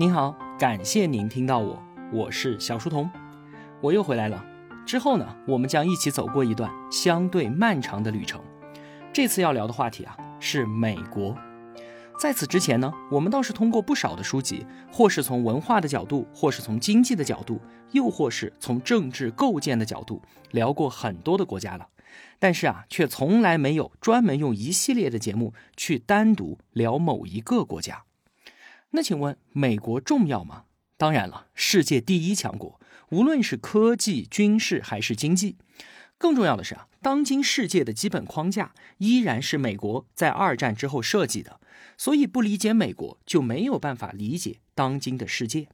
[0.00, 3.10] 您好，感谢您听到我，我是小书童，
[3.80, 4.46] 我又回来了。
[4.86, 8.40] 之后呢，我们将一起走过一段相对漫长的旅程。
[9.12, 11.36] 这次要聊的话题啊，是美国。
[12.16, 20.22] 在此之前呢，我们倒是通过不少的书籍，或是从文化的角度，或是从经济的角度，又或是从政治构建的角度，
[20.52, 21.88] 聊过很多的国家了。
[22.38, 28.04] 但是啊，却从来没有专门用一系列的节目去单独聊某一个国家。
[28.90, 30.64] 那请问，美国重要吗？
[30.96, 35.56] 当然了，世界第一强国，无论是科技、军事还是经济。
[36.16, 41.60] 更重要的是啊，当今世界的基本框架依然是美国在二战之后设计的，
[41.96, 45.68] 所以不理解美国就没有办法理解当今的世界。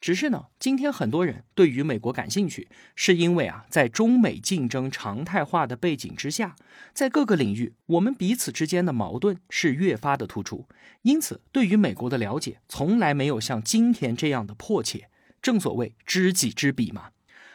[0.00, 6.54] 只是呢，今天很多人对于美国感兴趣，是因为啊，在中美竞争常态化的背景之下，
[6.94, 10.66] 在各个领域我们彼此之间的矛盾是越发的突出，
[11.02, 15.10] 因此对于美国的了解从来没有像今天这样的迫切。
[15.42, 17.10] 正所谓知己知彼嘛。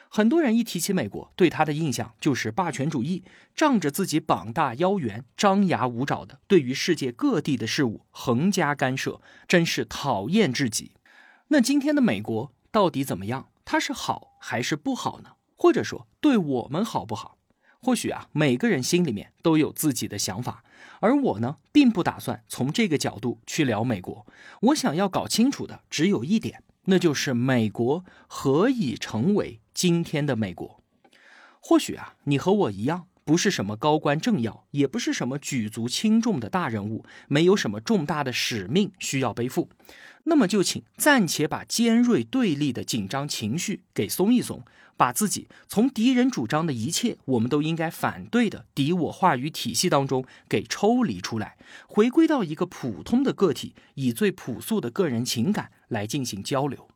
[0.09, 3.23] 很多人一提起美国，对他的印象就是霸权主义，
[3.55, 10.91] 仗着自己膀大腰圆，张牙舞爪的，对于世界各地的事物横加干涉，真是讨厌至极。
[11.49, 13.49] 那今天的美国到底怎么样？
[13.65, 15.31] 它是好还是不好呢？
[15.55, 17.37] 或者说对我们好不好？
[17.79, 20.63] 或许啊，每个人心里面都有自己的想法，
[21.01, 24.25] 而我呢，并不打算从这个角度去聊美国。
[24.61, 29.59] 我想要搞清楚的只有一点，那就是美国何以成为。
[29.73, 30.79] 今天的美国，
[31.59, 39.69] 或许啊，你和我一样，不是什么高官政要，也不是什么举足轻重的大人物，没有什么重大的使命需要背负。
[40.25, 44.63] 那么就请暂且把尖锐对立的紧张情绪给松一松，
[44.95, 56.87] 把自己从敌人主张的一切我们都应该反对的敌我话语体系当中给抽离出来，回归到一个普通的个体，以最朴素的个人情感来进行交流。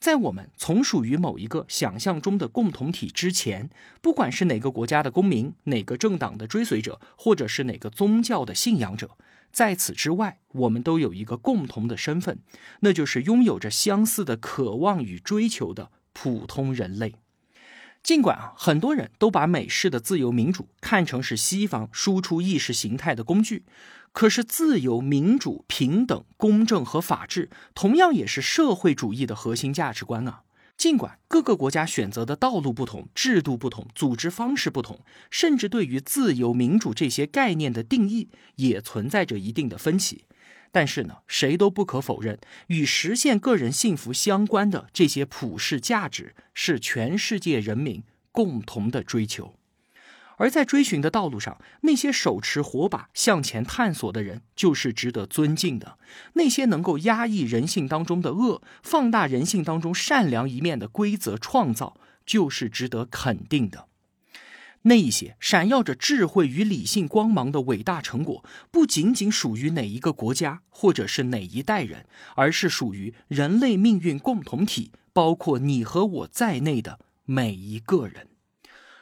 [0.00, 3.68] 在我们从属于某一个想象中的共同体之前，
[4.00, 9.10] 不管是哪个国家的公民、哪个政党的追随者，或者是哪个宗教的信仰者，
[9.52, 12.38] 在此之外，我们都有一个共同的身份，
[12.80, 17.16] 那就是拥有着相似的渴望与追求的普通人类。
[18.02, 23.64] 尽管啊，很多人都把美式的自由民主看成是西方输出意识形态的工具。
[24.12, 30.42] 可是，自由、民主、平等、公正和法治，同样也是社会主义的核心价值观啊。
[30.76, 34.98] 尽管各个国家选择的道路不同、制度不同、组织方式不同，
[35.30, 40.24] 甚至对于自由、民主这些概念的定义也存在着一定的分歧，
[40.72, 42.38] 但是呢，谁都不可否认，
[42.68, 49.54] 与实现个人幸福相关的这些普世价值，是全世界人民共同的追求。
[50.36, 55.98] 而在追寻的道路上，那些手持火把向前探索的人，就是值得尊敬的；
[56.32, 63.88] 那些能够压抑人性当中的恶，放大人性当中善良一面的规则创造，就是值得肯定的。
[64.82, 78.28] 那一些闪耀着智慧与理性光芒的伟大成果，不仅仅属于哪一个国家或者是哪一代人，而是属于人类命运共同体，包括你和我在内的每一个人。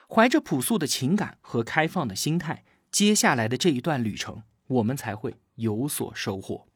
[0.09, 6.67] 怀着朴素的情感和开放的心态，接下来的这一段旅程，我们才会有所收获。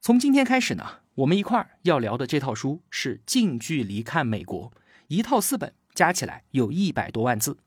[0.00, 4.70] 从今天开始呢，我们一块儿要聊的这套书是《近距离看美国》，
[5.08, 7.58] 一套四本，加起来有一百多万字。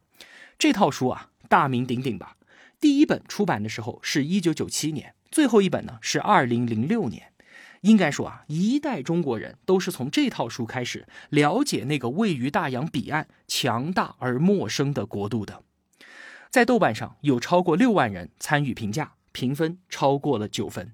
[0.60, 2.36] 这套书啊，大名鼎鼎吧？
[2.82, 7.32] 第一本出版的时候是一九九七年，最后一本呢是二零零六年。
[7.84, 15.64] 应该说啊，一代中国人都是从这套书开始了解那个位于大洋彼岸、强大而陌生的国度的。
[16.50, 20.92] 在豆瓣上有超过六万人参与评价，评分超过了九分。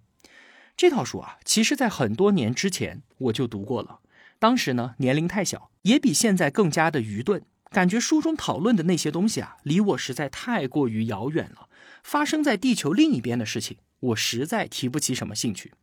[0.77, 3.97] 这套书啊，其实在很多年之前我就读过了，
[4.37, 7.41] 当时呢年龄太小，也比现在更加的愚钝，
[7.75, 11.67] 感觉书中讨论的那些东西啊，离我实在太过于遥远了。
[12.05, 15.73] 发生在地球另一边的事情，我实在提不起什么兴趣。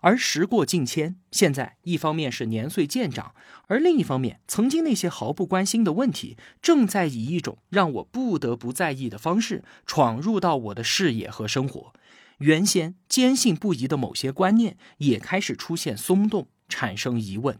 [0.00, 3.34] 而时过境迁，现在一方面是年岁渐长，
[3.66, 11.92] 而另一方面，曾经那些毫不关心的问题，正在以一种让我不得不在意的方式闯入到我的视野和生活。
[12.38, 17.58] 原先坚信不疑的某些观念，也开始出现松动，产生疑问。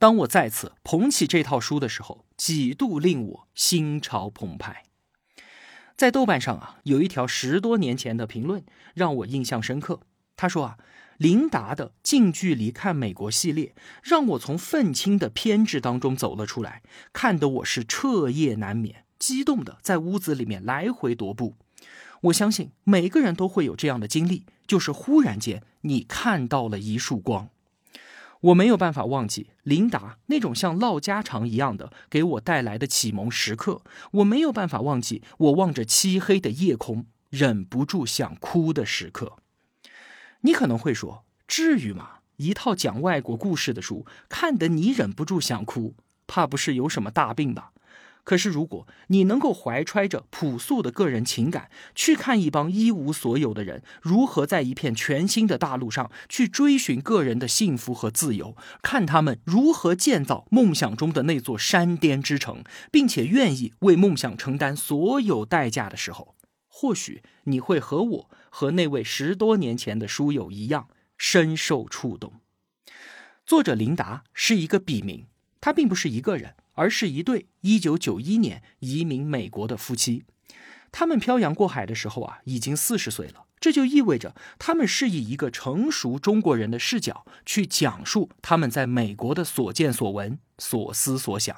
[0.00, 4.84] 当我再次捧起这套书的时候，几度令我心潮澎湃。
[5.94, 8.64] 在豆瓣上啊，有一条十多年前的评论
[8.94, 10.00] 让我印象深刻。
[10.36, 10.78] 他说啊。
[11.18, 16.80] 琳达的近距离看美国系列，让我从愤青的偏执当中走了出来，
[17.12, 21.56] 看得我是彻夜难眠，激动的在屋子里面来回踱步。
[22.22, 27.50] 我相信每个人都会有这样的经历，就是忽然间你看到了一束光。
[28.40, 33.82] 我没有办法忘记琳达那种像唠家常一样的给我带来的启蒙时刻，
[34.12, 39.36] 我没有办法忘记我望着漆黑的夜空忍不住想哭的时刻。
[40.40, 42.20] 你可能会说，至于吗？
[42.36, 45.94] 一套讲外国故事的书，看得你忍不住想哭，
[46.26, 47.72] 怕不是有什么大病吧？
[48.30, 62.62] 可是，如果你能够怀揣着朴素的个人情感，去看一帮一无所有的人如何在一片全新的大陆上去追寻个人的幸福和自由，看他们如何建造梦想中的那座山巅之城，
[62.92, 66.36] 并且愿意为梦想承担所有代价的时候，
[66.68, 70.86] 或许你会和我和那位十多年前的书友一样，
[71.18, 72.34] 深受触动。
[73.44, 75.26] 作者琳达是一个笔名，
[75.60, 76.54] 他并不是一个人。
[76.80, 80.24] 而是一对一九九一年移民美国的夫妻，
[80.90, 83.44] 他们漂洋过海的时候啊，已经四十岁了。
[83.60, 91.54] 这就意味着他们是以一个成熟中国人的视角去讲述他们在美国的所见所闻、所思所想。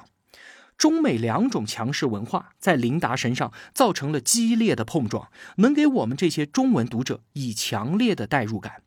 [0.77, 8.83] 中美两种强势文化在琳达身上造成了激烈的碰撞，能给我们这些中文读者以强烈的代入感。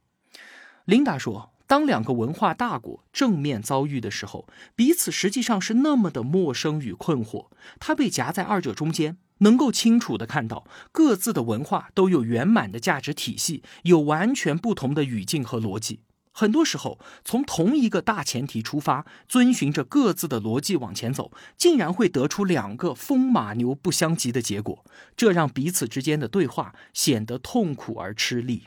[0.85, 1.56] 琳达说。
[1.67, 7.49] 当两个文化大国正面遭遇的时候，彼此实际上是那么的陌生与困惑。
[7.81, 16.01] 他被夹在二者中间，能够清楚的看到各自的文化都有圆满的价值体系，有完全不同的语境和逻辑。
[16.39, 24.85] 很多时候，从同一个大前提出发，遵循着各自的逻辑往前走，竟然会得出两个风马牛不相及的结果，
[25.17, 28.65] 这让彼此之间的对话显得痛苦而吃力。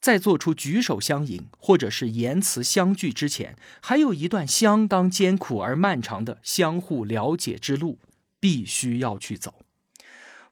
[0.00, 7.98] 在做出举手相迎或者是言辞相聚之前，还有一段相当艰苦而漫长的相互了解之路，
[8.38, 9.54] 必须要去走。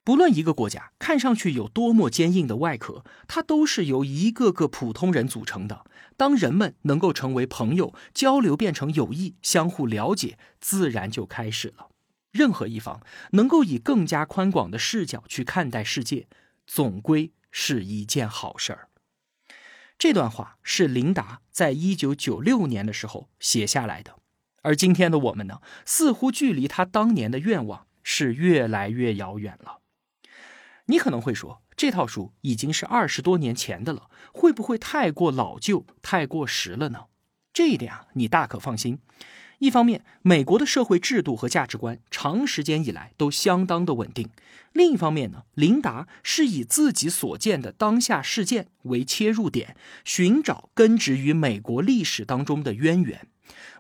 [0.02, 5.84] 不论一个国家看上去有多么坚硬的外壳，它都是由一个个普通人组成的。
[6.16, 11.88] 当人们能够成为朋友，交流变成友谊，相互了解，自然就开始了。
[12.30, 13.00] 任何一方
[13.32, 16.28] 能够以更加宽广的视角去看待世界，
[16.66, 18.85] 总归是一件好事儿。
[19.98, 24.18] 这段话是琳达在一九九六年的时候写下来的，
[24.62, 29.80] 而今天的我们呢，似乎距离他当年的愿望是越来越遥远了。
[30.86, 37.06] 你可能会说，这套书已经是二十多年前的了，会不会太过老旧、太过时了呢？
[37.52, 39.00] 这一点啊，你大可放心。
[39.58, 44.26] 一方面，美国的社会制度和价值观长时间以来都相当的稳定；
[44.72, 49.74] 另一方面呢，琳达是以自己所见的当下事件为切入点，
[50.04, 53.26] 寻找根植于美国历史当中的渊源。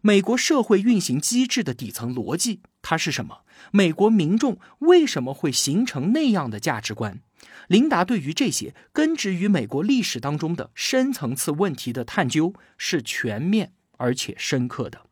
[0.00, 3.40] 美国社会运行机制的底层逻辑它是什么？
[3.72, 7.20] 美国民众为什么会形成那样的价值观？
[7.68, 15.02] 琳达对于这些根植于美国历史当中的深层次问题的探究是全面而且深刻的。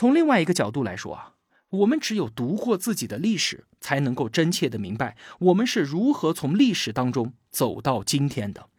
[0.00, 1.34] 从另外一个角度来说啊，
[1.68, 8.70] 我们只有读过自己的历史，才能够真切的明白我们是如何从历史当中走到今天的。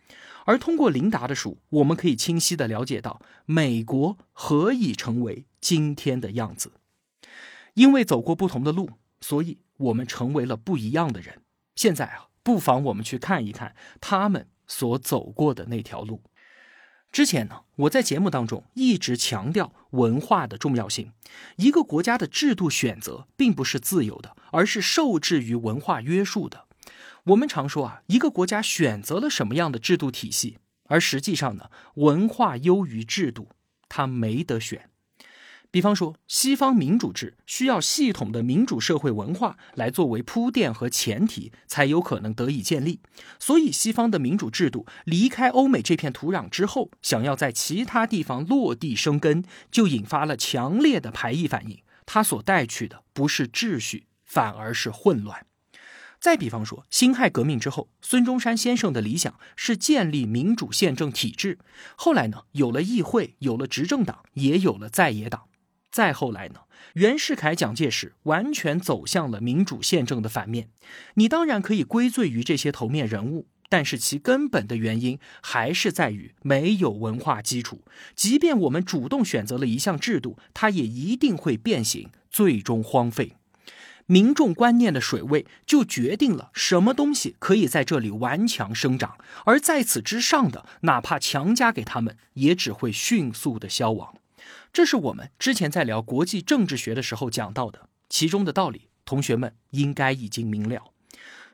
[0.46, 6.72] 而通过琳达的书，我们可以清晰的了解到美国何以成为今天的样子。
[7.76, 8.90] 因为走过不同的路，
[9.20, 11.44] 所以我们成为了不一样的人。
[11.76, 16.24] 现在啊，不妨我们去看一看他们所走过的那条路。
[17.12, 21.12] 之前呢，我在节目当中一直强调文化的重要性。
[21.58, 26.66] 一个国家的制度选择并不是自由的，而是受制于文化约束的。
[27.26, 33.50] 我们常说啊，一个国家选择了什么样的制度体系，而实际上呢，文化优于制度，
[33.90, 34.90] 它没得选。
[35.72, 43.00] 比方说，西方民主制需要系统的民主社会文化来作为铺垫和前提，才有可能得以建立。
[43.40, 51.80] 所以，西方的民主制度离开欧美这片土壤之后，想要在其他地方落地生根，就引发了强烈的排异反应。
[52.06, 55.46] 它所带去的不是秩序，反而是混乱。
[56.20, 61.60] 再比方说，辛亥革命之后，孙中山先生的理想是建立民主宪政体制。
[61.96, 65.44] 后来呢，有了议会，有了执政党，也有了在野党。
[65.92, 66.62] 再后来呢，
[66.94, 70.70] 袁世凯、蒋介石完全走向了民主宪政的反面。
[71.16, 77.82] 你当然可以归罪于这些头面人物，但是其根本的原因还是在于没有文化基础。
[78.16, 83.36] 即便我们主动选择了一项制度，它也一定会变形，最终荒废。
[84.08, 94.16] 民众观念的水位就决定了什么东西可以在这里顽强生长，而在此之上的，哪怕强加给他们，也只会迅速的消亡。
[94.74, 100.94] 这是我们之前在聊国际政治学的时候讲到的，其中的道理，同学们应该已经明了。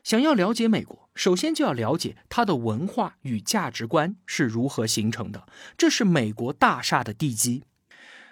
[0.04, 7.64] 想要了解美国，首先就要了解它的文化与价值观是如何形成的，这是美国大厦的地基。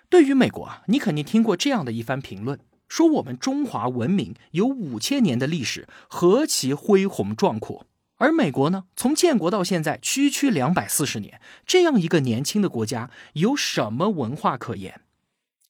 [0.08, 7.86] 对于美国啊，你肯定听过这样的一番评论：说我们中华文明有五千年的历史，何其恢宏壮阔。
[8.18, 15.02] 而美国呢，从建国到现在，区区两百四十年，这样一个年轻的国家，有什么文化可言？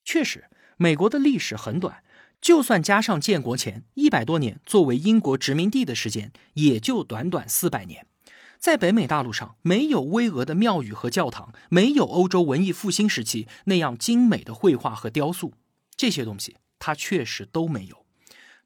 [0.05, 0.45] 确实，
[0.77, 2.03] 美国的历史很短，
[2.39, 8.05] 就算加上建国前一百多年作为英国殖民地的时间，也就短短四百年。
[8.57, 15.53] 在北美大陆上，没有巍峨的庙宇和教堂，没有欧洲文艺复兴时期那样精美的绘画和雕塑，
[15.97, 18.06] 这些东西它确实都没有。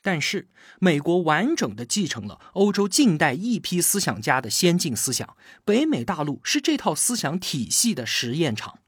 [0.01, 8.79] 但是，美国完整的继承了欧洲近代一批思想家的先进思想，北美大陆是这套思想体系的实验场，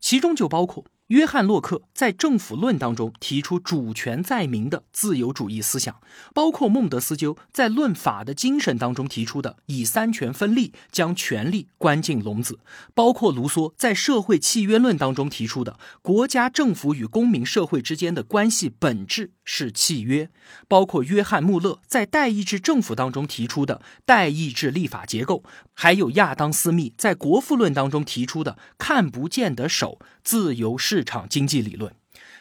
[0.00, 0.84] 其中就包括。
[1.10, 6.00] 约翰·洛克在《政府论》当中提出主权在民的自由主义思想，
[6.32, 12.60] 包括孟德斯鸠在《论法的精神》当中提出的以三权分立将权力关进笼子，
[12.94, 20.30] 包括卢梭在《社会契约论》当中提出的国家政府与公民社会之间的关系本质是契约，
[20.68, 25.42] 包括约翰·穆勒在《代议制政府》当中提出的代议制立法结构，
[25.74, 29.98] 还有亚当·斯密在《国富论》当中提出的看不见的手。
[30.22, 31.94] 自由市场经济理论，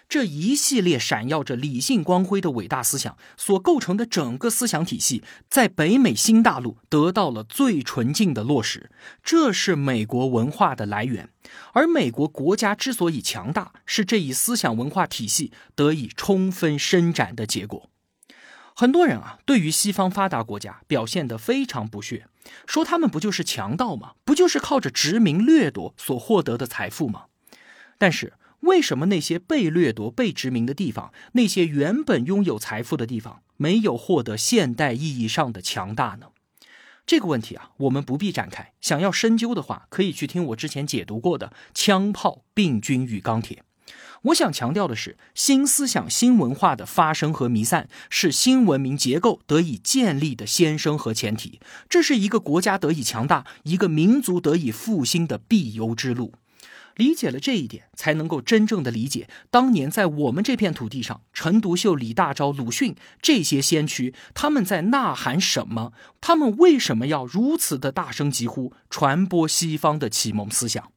[0.08, 8.90] 这一系列闪耀着理性光辉的伟大思想所构成的整个思想体系，在北美新大陆得到了最纯净的落实。
[9.24, 11.30] 这是美国文化的来源，
[11.74, 17.90] 而美国国家之所以强大，是这一思想文化体系得以充分伸展的结果。
[18.76, 22.28] 很多人啊，对于西方发达国家表现得非常不屑，
[22.66, 24.14] 说他们不就是强盗吗？
[24.24, 27.26] 不就是靠着殖民掠夺所获得的财富吗？
[28.00, 36.28] 但是，为什么那些被掠夺、被殖民的地方，那些原本拥有财富的地方，没有获得现代意义上的强大呢？
[37.06, 38.74] 这个问题啊，我们不必展开。
[38.82, 43.58] 想要深究的话，可以去听我之前解读过的《枪炮、病菌与钢铁》。
[44.24, 51.60] 我想强调的是，新思想、新文化的发生和弥散，是新文明结构得以建立的先声和前提。
[51.88, 56.34] 这是一个国家得以强大、一个民族得以复兴的必由之路。
[57.00, 65.94] 理解了这一点，才能够真正的理解当年在我们这片土地上，陈独秀、李大钊、鲁迅这些先驱他们在呐喊什么？
[66.20, 70.92] 他们为什么要如此的大声疾呼，传播西方的启蒙思想？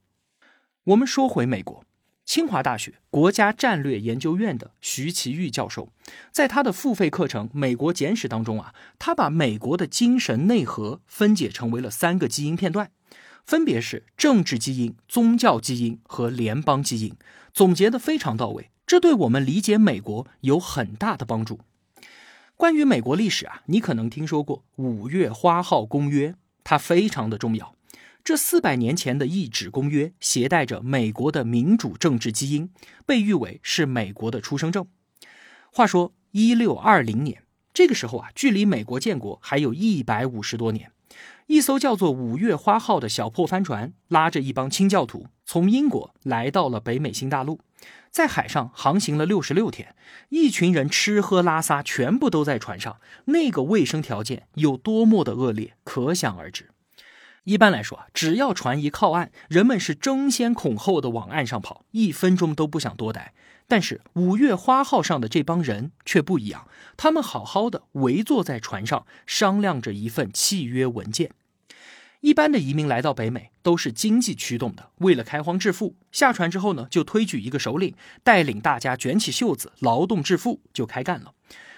[0.83, 1.85] 我们说回美国，
[2.25, 5.93] 清华大学国家战略研究院的徐其玉教授，
[6.33, 12.91] 在他的付费课程《美国简史》当中啊，他把美国的精神内核分解成为了三个基因片段。
[13.45, 17.15] 分别是政治基因、宗教基因和联邦基因，
[17.53, 21.61] 总结的非常到位，这对我们理解美国有很大的帮助。
[22.57, 26.31] 关于美国历史啊，你可能听说过《五月花号公约》，
[26.63, 27.75] 它非常的重要。
[28.23, 32.71] 这四百年前的一纸公约，携带着美国的民主政治基因，
[33.05, 34.87] 被誉为是美国的出生证。
[35.73, 37.43] 话说一六二零年，
[37.75, 40.92] 这个时候啊，距离美国建国还有一百五十多年。
[41.47, 47.61] 一艘叫做“五月花号”的小破帆船，拉着一帮清教徒从英国来到了北美新大陆，
[48.11, 49.95] 在海上航行了六十六天，
[50.31, 56.71] 一群人吃喝拉撒全部都在船上，那个卫生条件有多么的恶劣，可想而知。
[57.45, 63.35] 一般来说啊，只要船一靠岸，人们是争先恐后的往岸上跑，一分钟都不想多待。
[63.73, 71.31] 但是五月花号上的这帮人却不一样，他们好好的围坐在船上，商量着一份契约文件。
[72.21, 81.33] 一般的移民来到北美都是经济驱动的，为了开荒致富，下船之后呢，就推举一个首领，带领大家卷起袖子，劳动致富，就开干了。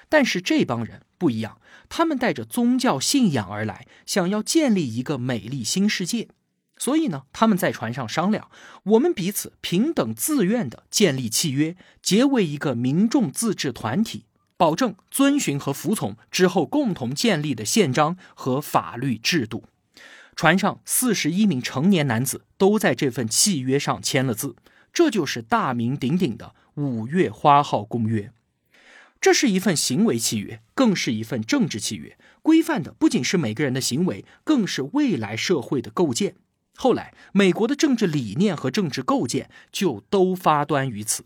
[0.09, 6.27] 但是这帮人不一样，他们带着宗教信仰而来，想要建立一个美丽新世界。
[6.85, 8.51] 所以呢，他们在船上商量，
[8.83, 14.27] 我们彼此平等自愿的建立契约，结为一个民众自治团体，
[14.59, 19.65] 保证遵循和服从之后共同建立的宪章和法律制度。
[20.37, 24.55] 船上四十一名成年男子都在这份契约上签了字，
[24.93, 28.29] 这就是大名鼎鼎的《五月花号公约》。
[29.23, 36.35] 这是一份行为契约，更是一份政治契约，规范的不仅是每个人的行为，更是未来社会的构建。
[36.77, 41.25] 后来，美国的政治理念和政治构建就都发端于此。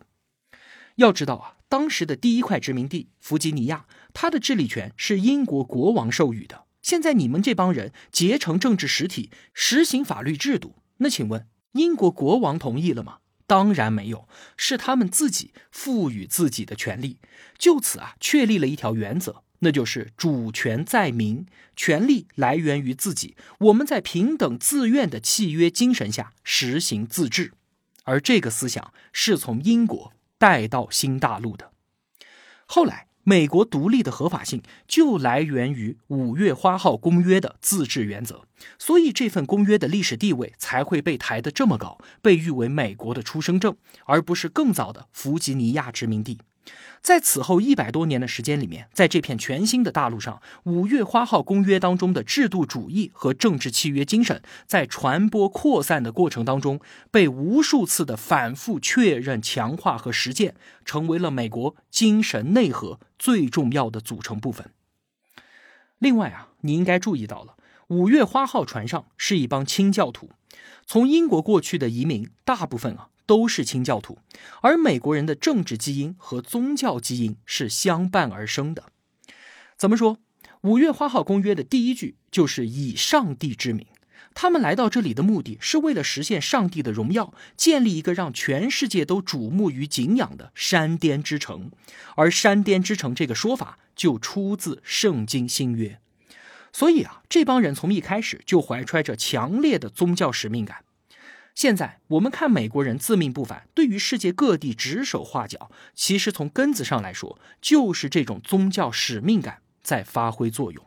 [0.96, 6.64] 要知道啊，当时的第一块殖民地弗吉尼亚，它的治理权是英国国王授予的。
[6.82, 13.18] 现在你们这帮人结成政治实体，实行法律制度，那请问英国国王同意了吗？
[13.46, 17.18] 当然没有，是他们自己赋予自己的权利。
[17.56, 21.46] 就此啊，确立了一条原则，那就是主权在民，
[21.76, 23.36] 权力来源于自己。
[23.58, 27.52] 我们在平等自愿的契约精神下实行自治，
[28.04, 31.72] 而这个思想是从英国带到新大陆的。
[32.66, 33.06] 后来。
[33.24, 38.44] 美国独立的合法性就来源于五月花号公约的自治原则，
[38.78, 46.38] 所以这份公约的历史地位才会被抬得这么高，被誉为美国的出生证，而不是更早的弗吉尼亚殖民地。
[47.00, 64.72] 在此后一百多年的时间里面，在这片全新的大陆上，五月花号公约当中的制度主义和政治契约精神，在传播扩散的过程当中，被无数次的反复确认、强化和实践，成为了美国精神内核最重要的组成部分。
[65.98, 67.54] 另外啊，你应该注意到了，
[67.86, 70.30] 五月花号船上是一帮清教徒，
[70.84, 73.08] 从英国过去的移民，大部分啊。
[73.28, 74.18] 都是清教徒，
[74.62, 78.84] 而美国人的政治基因和宗教基因是相伴而生的。
[79.76, 80.18] 怎么说？
[80.62, 83.86] 五月花号公约的第一句就是以上帝之名，
[84.34, 91.70] 他们来到这里的目的是为了实现上帝的荣耀，建立一个让全世界都瞩目于敬仰的山巅之城。
[92.16, 96.00] 而山巅之城这个说法就出自圣经新约，
[96.72, 100.78] 所以啊，这帮人从一开始就怀揣着强烈的宗教使命感。
[101.58, 110.84] 现在我们看美国人自命不凡，对于世界各地指手画脚，其实从根子上来说，就是这种宗教使命感在发挥作用。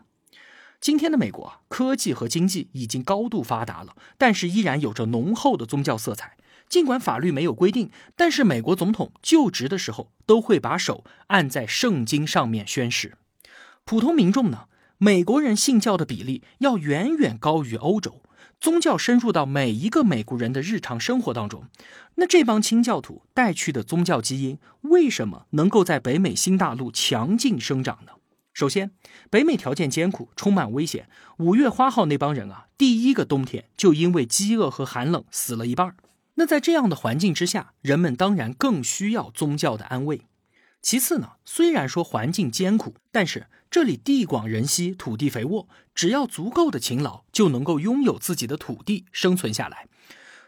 [0.80, 6.38] 今天的美国啊，科技和经济已经高度发达了，但是依然有着浓厚的宗教色彩。
[6.70, 13.18] 尽管法律没有规定，但是美国总统就职的时候都会把手按在圣经上面宣誓。
[13.84, 18.21] 普通民众呢，美国人信教的比例要远远高于欧洲。
[18.62, 21.66] 宗教深入到每一个美国人的日常生活当中，
[22.14, 28.12] 那这帮清教徒带去的宗教基因，为什么能够在北美新大陆强劲生长呢？
[28.54, 28.92] 首先，
[29.32, 31.10] 北美条件艰苦，充满危险。
[31.38, 35.96] 五月花号那帮人啊，第一个冬天就因为饥饿和寒冷死了一半。
[36.36, 40.22] 那在这样的环境之下，人们当然更需要宗教的安慰。
[40.82, 49.88] 其次呢，虽然说环境艰苦，但是这里地广人稀，土地肥沃，只要足够的勤劳，就能够拥有自己的土地，生存下来。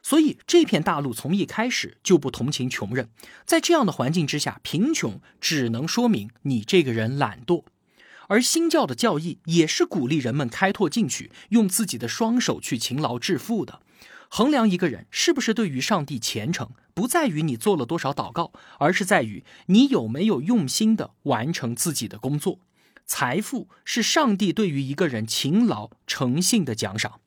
[0.02, 3.10] 所以这片大陆从一开始就不同情穷人，
[3.46, 7.64] 在这样的环境之下，贫穷只能说明你这个人懒惰。
[8.28, 13.82] 而新教的教义也是鼓励人们开拓进取，用自己的双手去勤劳致富的。
[14.36, 22.58] 衡量一个人是不是对于上帝虔诚，不在于你做了多少祷告，而是在于你有没有用心的完成自己的工作。
[23.06, 27.20] 财富是上帝对于一个人勤劳诚信的奖赏，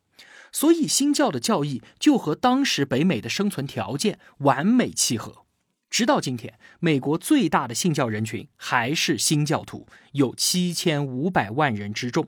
[0.50, 5.44] 所以新教的教义就和当时北美的生存条件完美契合。
[5.88, 12.26] 直到今天，美国最大的信教人群还是新教徒，有七千五百万人之众。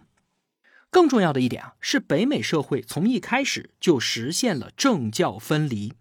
[0.91, 5.93] 更重要的一点啊，是北美社会从一开始就实现了政教分离，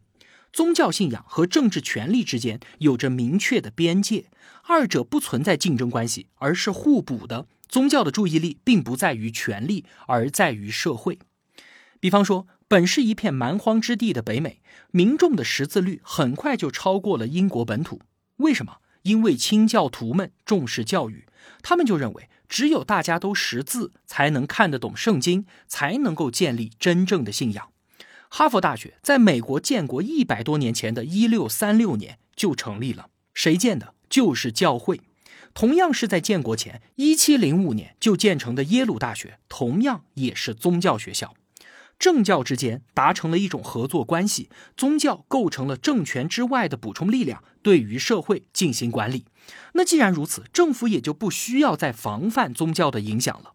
[0.54, 4.30] 宗教信仰和政治权利之间有着明确的边界，
[4.64, 7.48] 二者不存在竞争关系，而是互补的。
[7.68, 11.20] 宗教的注意力并不在于权力，而在于社会。
[12.00, 18.02] 比方说，本是一片蛮荒之地的北美，民众的识字率很快就超过了英国本土。
[18.38, 18.78] 为什么？
[19.02, 21.26] 因为清教徒们重视教育，
[21.62, 22.30] 他们就认为。
[22.48, 27.70] 只有大家都识字，才能看得懂圣经，才能够建立真正的信仰。
[28.30, 33.94] 哈佛大学在美国建国一百多年前的一六三六年就成立了，谁建的？
[34.10, 35.02] 就是教会。
[35.54, 41.34] 同样是在建国前一七零五年就建成的耶鲁大学，同样也是宗教学校。
[42.00, 49.26] 政教之间达成了一种合作关系，宗教构成了政权之外的补充力量，对于社会进行管理。
[49.74, 53.54] 那既然如此，政府也就不需要再防范宗教的影响了。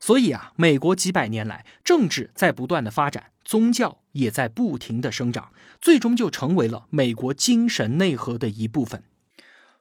[0.00, 9.04] 所以啊，美国几百年来政治在不断的发展，宗教也在不停的生长，最终就成为了美国精神内核的一部分。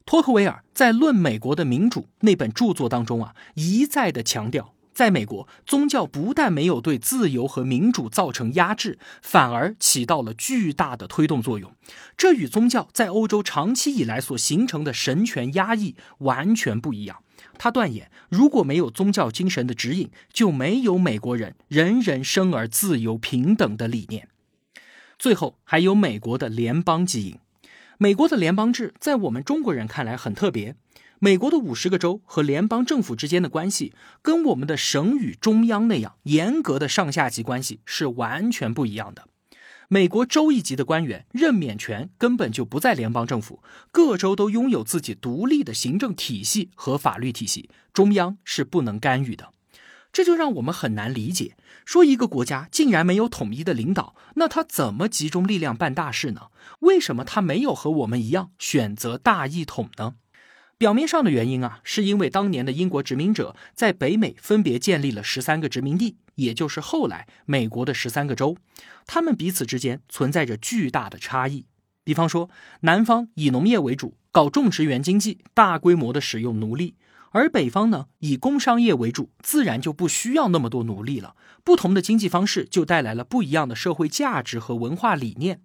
[0.06, 4.73] 托克维尔在《论美国的民主》那本著作当中啊，一再的强调。
[4.94, 11.76] 在美国，宗教不但没有对自由和民主造成压制，反而起到了巨大的推动作用。
[12.16, 17.24] 这与宗教在欧洲长期以来所形成的神权压抑完全不一样。
[17.58, 24.28] 他断言，如果没有宗教精神的指引，就没有美国人人人生而自由平等的理念。
[25.20, 27.38] 最后，还有美国的联邦基因。
[27.98, 30.76] 美国的联邦制在我们中国人看来很特别。
[31.24, 39.30] 美国的五十个州和联邦政府之间的关系，跟我们的省与中央那样严格的上下级关系是完全不一样的。
[39.88, 49.54] 美国州一级的官员任免权根本就不在联邦政府，各州都拥有自己独立的行政体系和法律体系，中央是不能干预的。
[50.12, 51.56] 这就让我们很难理解，
[51.86, 56.48] 说一个国家竟然没有统一的领导，那他怎么集中力量办大事呢？
[56.80, 60.16] 为什么他没有和我们一样选择大一统呢？
[60.78, 68.58] 表面上的原因啊，是因为当年的英国殖民者在北美分别建立了十三个殖民地，也就是后来美国的十三个州，
[69.06, 71.66] 他们彼此之间存在着巨大的差异。
[72.04, 72.50] 比方说，
[72.82, 76.96] 南方以农业为主，搞种植园经济，大规模的使用奴隶。
[77.32, 81.36] 而北方呢，以工商业为主，自然就不需要那么多奴隶了。
[81.64, 85.62] 不同的经济方式就带来了不一样的社会价值和文化理念。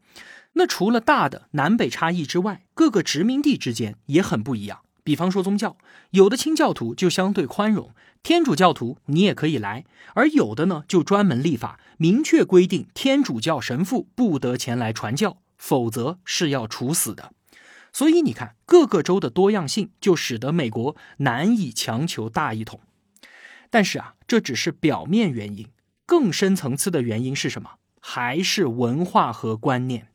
[0.53, 4.81] 那除了大的南北差异之外，各个殖民地之间也很不一样。
[5.09, 5.79] 比方说宗教，
[6.11, 17.33] 有的清教徒就相对宽容，天主教徒你也可以来；而有的呢，就专门立法，明确规定天主教神父不得前来传教，否则是要处死的。
[17.91, 22.79] 所以你看，各个州的多样性就使得美国难以强求大一统。
[23.71, 25.69] 但是啊，这只是表面原因，
[26.05, 27.71] 更深层次的原因是什么？
[28.03, 30.09] 还是文化和观念。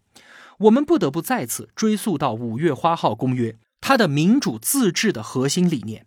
[0.59, 6.05] 我们不得不再次追溯到五月花号公约，他的民主自治的核心理念：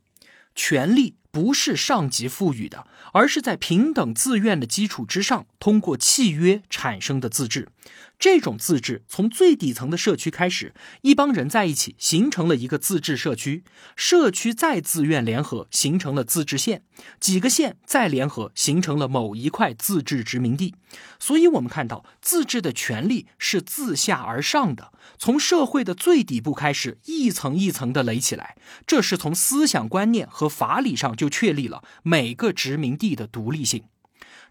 [0.54, 7.68] 权力不是上级赋予的，而是在平等自愿的基础之上，通过契约产生的自治。
[8.18, 13.62] 这种自治从最底层的社区开始，一帮人在一起形成了一个自治社区，
[13.94, 16.82] 社区再自愿联合形成了自治县，
[17.20, 20.74] 几个县再联合形成了某一块自治殖民地。
[21.18, 28.56] 所以，我们看到自治的权利是自下而上的，从社会的最底部开始，一层一层的垒起来。
[28.86, 33.84] 这是从思想观念和法理上就确立了每个殖民地的独立性。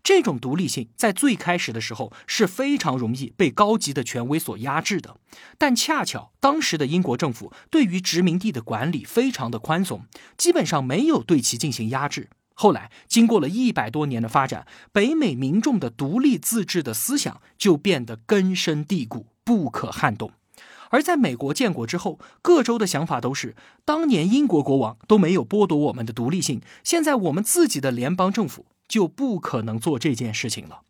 [0.06, 5.18] 这种独立性在最开始的时候是非常容易被高级的权威所压制的，
[5.58, 10.06] 但恰巧当时的英国政府对于殖民地的管理非常的宽松，
[10.38, 12.30] 基本上没有对其进行压制。
[12.54, 20.30] 后来经过了一百多年的发展，北美民众的独立自治的思想就变得根深蒂固、不可撼动。
[20.91, 28.68] 而在美国建国之后，各州的想法都是：当年英国国王都没有剥夺我们的独立性，现在我们自己的联邦政府。
[28.88, 30.82] 就不可能做这件事情了。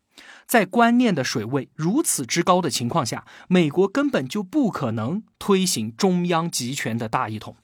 [0.46, 7.56] 在观念的水位如此之高的情况下，美国根本就不可能推行中央集权的大一统。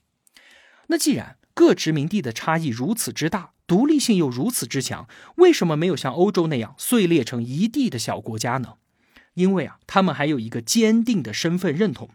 [0.88, 8.74] 那既然各殖民地的差异如此之大，独立性又如此之强，为什么没有像欧洲那样碎裂成一地的小国家呢？
[9.34, 12.10] 因为啊，他们还有一个坚定的身份认同。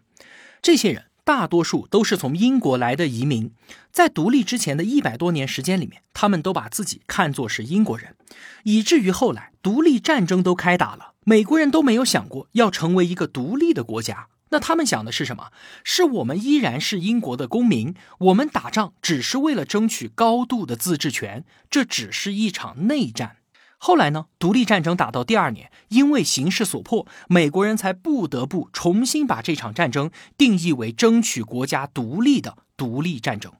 [0.61, 1.06] 这些人。
[1.27, 3.51] 大多数都是从英国来的移民，
[3.91, 8.15] 在独立之前的一百多年时间里面，他们都把自己看作是英国人，
[8.63, 14.29] 以至于后来独立战争都开打了，美国人都没有想过要成为一个独立的国家。
[14.51, 15.51] 那他们想的是什么？
[15.83, 23.36] 是我们依然是英国的公民，我们打仗只是为了争取高度的自治权，这只是一场内战。
[23.79, 24.25] 后来呢？
[24.39, 33.53] 独立战争打到第二年，因为形势所迫，美国人才不得不重新把这场战争定义为争取国家独立的独立战争。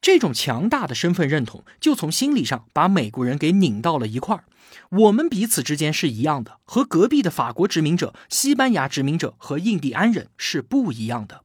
[0.00, 4.44] 这种强大的身份认同，就从心理上把美国人给拧到了一块儿。
[4.90, 11.42] 我们彼此之间是一样的，和隔壁的法国殖民者、西班牙殖民者和印第安人是不一样的。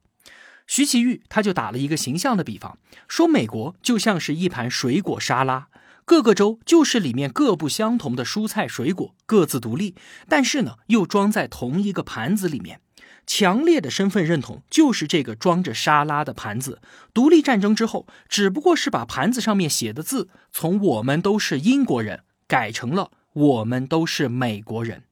[0.65, 2.77] 徐其玉他就打了一个形象的比方，
[3.07, 5.67] 说美国就像是一盘水果沙拉。
[6.11, 9.95] 各个州就是里面各不相同的蔬菜水果，各自独立，
[10.27, 12.81] 但是呢，又装在同一个盘子里面。
[13.25, 16.81] 强烈的身份认同就是这个装着沙拉的盘子。
[17.13, 25.03] 独立战争之后，只不过是把盘子上面写的字从“我们都是英国人”改成了“我们都是美国人”。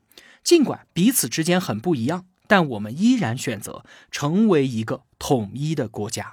[0.43, 6.31] 尽管彼此之间很不一样，但我们依然选择成为一个统一的国家。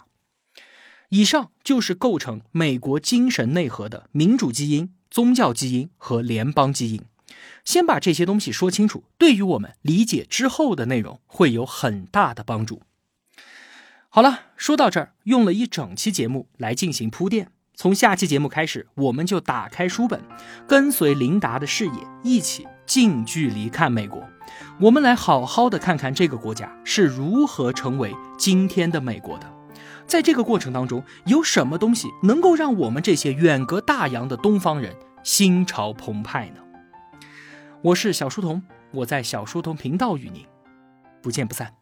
[1.11, 7.03] 以上就是构成美国精神内核的民主基因、宗教基因和联邦基因。
[7.65, 12.83] 先把这些东西说清楚，对于我们理解之后的内容会有很大的帮助。
[14.09, 17.51] 好了，说到这儿，用了一整期节目来进行铺垫。
[17.75, 20.23] 从下期节目开始，我们就打开书本，
[20.67, 21.93] 跟随琳达的视野，
[22.23, 24.27] 一起近距离看美国。
[24.81, 29.56] 我们来好好的看看这个国家是如何成为今天的美国的。
[30.07, 36.61] 在这个过程当中，有什么东西能够让我们这些远隔大洋的东方人心潮澎湃呢？
[37.83, 40.47] 我是小书童，我在小书童频道与您
[41.21, 41.73] 不见不散。